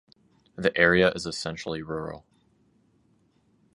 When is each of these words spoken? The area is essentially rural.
The 0.55 0.75
area 0.75 1.11
is 1.11 1.27
essentially 1.27 1.83
rural. 1.83 2.25